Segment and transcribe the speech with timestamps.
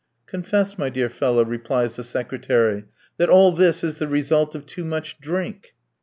[0.25, 2.85] "Confess, my dear fellow," replies the secretary,
[3.17, 5.75] "that all this is the result of too much drink."